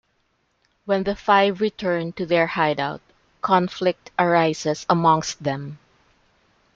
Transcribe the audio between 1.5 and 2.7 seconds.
return to their